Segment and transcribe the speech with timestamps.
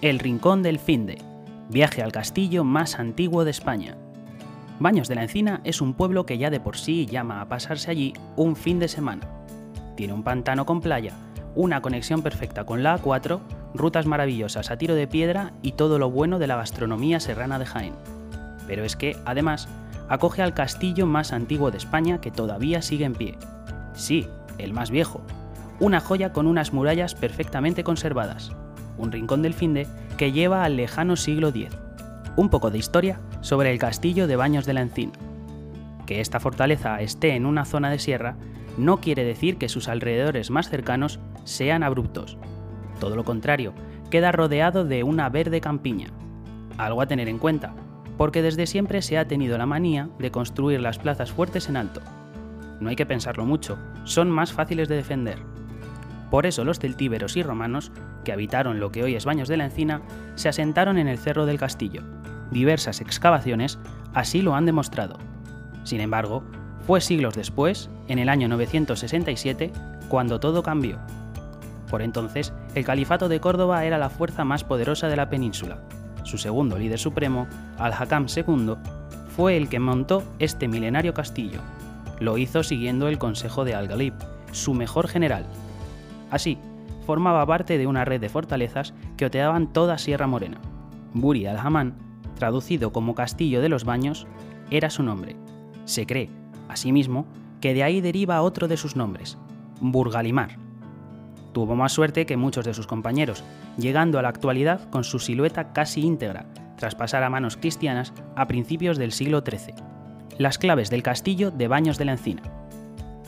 [0.00, 1.18] El Rincón del Finde,
[1.70, 3.96] viaje al castillo más antiguo de España.
[4.78, 7.90] Baños de la Encina es un pueblo que ya de por sí llama a pasarse
[7.90, 9.26] allí un fin de semana.
[9.96, 11.14] Tiene un pantano con playa,
[11.56, 13.40] una conexión perfecta con la A4,
[13.74, 17.66] rutas maravillosas a tiro de piedra y todo lo bueno de la gastronomía serrana de
[17.66, 17.94] Jaén.
[18.68, 19.68] Pero es que, además,
[20.08, 23.36] acoge al castillo más antiguo de España que todavía sigue en pie.
[23.94, 24.28] Sí,
[24.58, 25.22] el más viejo.
[25.80, 28.52] Una joya con unas murallas perfectamente conservadas.
[28.98, 29.86] Un rincón del Finde
[30.16, 31.68] que lleva al lejano siglo X.
[32.36, 35.12] Un poco de historia sobre el castillo de Baños de la Encina.
[36.06, 38.36] Que esta fortaleza esté en una zona de sierra
[38.76, 42.38] no quiere decir que sus alrededores más cercanos sean abruptos.
[43.00, 43.72] Todo lo contrario,
[44.10, 46.08] queda rodeado de una verde campiña.
[46.76, 47.74] Algo a tener en cuenta,
[48.16, 52.00] porque desde siempre se ha tenido la manía de construir las plazas fuertes en alto.
[52.80, 55.38] No hay que pensarlo mucho, son más fáciles de defender.
[56.30, 57.90] Por eso los celtíberos y romanos,
[58.24, 60.02] que habitaron lo que hoy es Baños de la Encina,
[60.34, 62.02] se asentaron en el cerro del castillo.
[62.50, 63.78] Diversas excavaciones
[64.14, 65.18] así lo han demostrado.
[65.84, 66.42] Sin embargo,
[66.86, 69.72] fue siglos después, en el año 967,
[70.08, 70.98] cuando todo cambió.
[71.90, 75.82] Por entonces, el Califato de Córdoba era la fuerza más poderosa de la península.
[76.24, 77.46] Su segundo líder supremo,
[77.78, 78.74] Al-Hakam II,
[79.34, 81.60] fue el que montó este milenario castillo.
[82.20, 84.14] Lo hizo siguiendo el consejo de Al-Ghalib,
[84.52, 85.46] su mejor general.
[86.30, 86.58] Así,
[87.06, 90.60] formaba parte de una red de fortalezas que oteaban toda Sierra Morena.
[91.14, 91.94] Buri al-Haman,
[92.38, 94.26] traducido como Castillo de los Baños,
[94.70, 95.36] era su nombre.
[95.84, 96.30] Se cree,
[96.68, 97.26] asimismo,
[97.60, 99.38] que de ahí deriva otro de sus nombres,
[99.80, 100.58] Burgalimar,
[101.52, 103.42] Tuvo más suerte que muchos de sus compañeros,
[103.76, 108.46] llegando a la actualidad con su silueta casi íntegra, tras pasar a manos cristianas a
[108.46, 109.74] principios del siglo XIII.
[110.38, 112.42] Las claves del castillo de Baños de la Encina.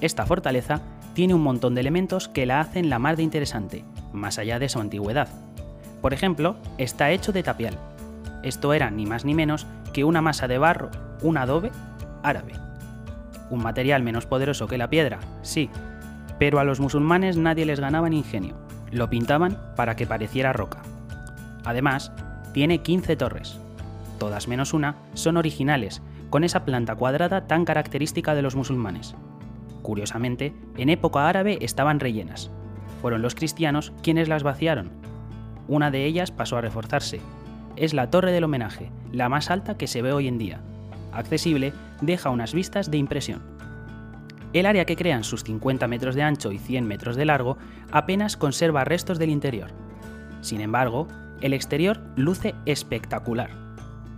[0.00, 0.82] Esta fortaleza
[1.14, 4.68] tiene un montón de elementos que la hacen la más de interesante, más allá de
[4.68, 5.28] su antigüedad.
[6.00, 7.76] Por ejemplo, está hecho de tapial.
[8.42, 10.90] Esto era ni más ni menos que una masa de barro,
[11.22, 11.70] un adobe
[12.22, 12.52] árabe.
[13.50, 15.70] Un material menos poderoso que la piedra, sí,
[16.38, 18.54] pero a los musulmanes nadie les ganaba en ingenio.
[18.90, 20.82] Lo pintaban para que pareciera roca.
[21.64, 22.12] Además,
[22.52, 23.58] tiene 15 torres.
[24.18, 29.14] Todas menos una son originales, con esa planta cuadrada tan característica de los musulmanes.
[29.88, 32.50] Curiosamente, en época árabe estaban rellenas.
[33.00, 34.90] Fueron los cristianos quienes las vaciaron.
[35.66, 37.22] Una de ellas pasó a reforzarse.
[37.74, 40.60] Es la Torre del Homenaje, la más alta que se ve hoy en día.
[41.10, 41.72] Accesible,
[42.02, 43.40] deja unas vistas de impresión.
[44.52, 47.56] El área que crean sus 50 metros de ancho y 100 metros de largo
[47.90, 49.70] apenas conserva restos del interior.
[50.42, 51.08] Sin embargo,
[51.40, 53.48] el exterior luce espectacular.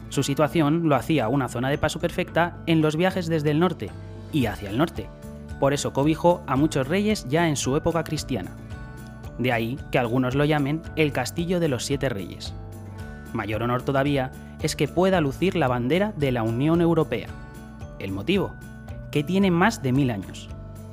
[0.08, 3.88] Su situación lo hacía una zona de paso perfecta en los viajes desde el norte
[4.32, 5.08] y hacia el norte.
[5.60, 8.50] Por eso cobijó a muchos reyes ya en su época cristiana.
[9.38, 12.52] De ahí que algunos lo llamen el Castillo de los Siete Reyes.
[13.32, 17.28] Mayor honor todavía es que pueda lucir la bandera de la Unión Europea.
[18.00, 18.52] ¿El motivo?
[19.10, 20.48] que tiene más de mil años.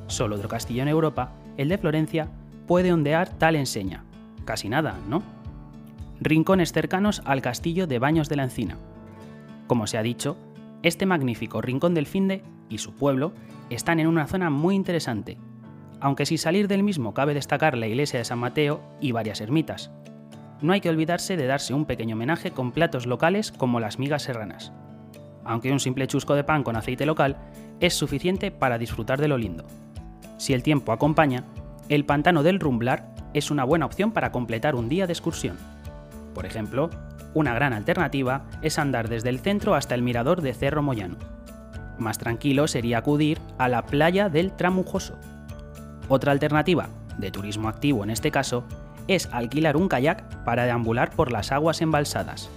[0.07, 2.29] Solo otro castillo en Europa, el de Florencia,
[2.65, 4.03] puede ondear tal enseña.
[4.45, 5.23] Casi nada, ¿no?
[6.19, 8.77] Rincones cercanos al castillo de Baños de la Encina.
[9.67, 10.37] Como se ha dicho,
[10.87, 13.33] este magnífico rincón del Finde y su pueblo
[13.69, 15.37] están en una zona muy interesante,
[15.99, 19.91] aunque sin salir del mismo cabe destacar la iglesia de San Mateo y varias ermitas.
[20.61, 24.23] No hay que olvidarse de darse un pequeño homenaje con platos locales como las migas
[24.23, 24.71] serranas.
[25.43, 27.37] Aunque un simple chusco de pan con aceite local
[27.79, 29.65] es suficiente para disfrutar de lo lindo.
[30.37, 31.43] Si el tiempo acompaña,
[31.89, 35.57] el pantano del Rumblar es una buena opción para completar un día de excursión.
[36.37, 36.91] Por ejemplo,
[37.33, 41.17] una gran alternativa es andar desde el centro hasta el mirador de Cerro Moyano.
[41.97, 45.17] Más tranquilo sería acudir a la playa del Tramujoso.
[46.09, 48.65] Otra alternativa, de turismo activo en este caso,
[49.07, 52.51] es alquilar un kayak para deambular por las aguas embalsadas.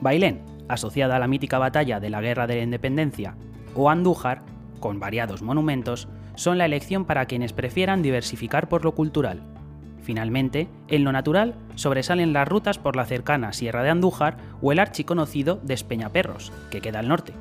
[0.00, 3.36] Bailén, asociada a la mítica batalla de la Guerra de la Independencia,
[3.76, 4.42] o Andújar,
[4.80, 9.59] con variados monumentos, son la elección para quienes prefieran diversificar por lo cultural.
[10.02, 14.78] Finalmente, en lo natural sobresalen las rutas por la cercana Sierra de Andújar o el
[14.78, 17.32] archiconocido Despeñaperros, que queda al norte.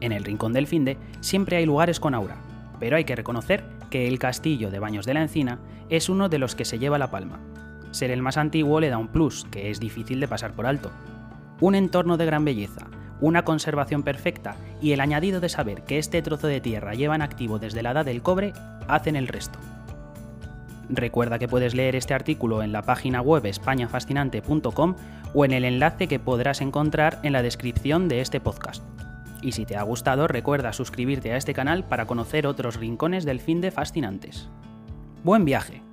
[0.00, 2.36] En el Rincón del Finde siempre hay lugares con aura,
[2.78, 6.38] pero hay que reconocer que el castillo de Baños de la Encina es uno de
[6.38, 7.40] los que se lleva la palma.
[7.90, 10.90] Ser el más antiguo le da un plus, que es difícil de pasar por alto.
[11.60, 12.86] Un entorno de gran belleza,
[13.20, 17.22] una conservación perfecta y el añadido de saber que este trozo de tierra lleva en
[17.22, 18.52] activo desde la edad del cobre
[18.88, 19.58] hacen el resto.
[20.92, 24.96] Recuerda que puedes leer este artículo en la página web españafascinante.com
[25.34, 28.82] o en el enlace que podrás encontrar en la descripción de este podcast.
[29.40, 33.40] Y si te ha gustado, recuerda suscribirte a este canal para conocer otros rincones del
[33.40, 34.48] fin de fascinantes.
[35.22, 35.89] ¡Buen viaje!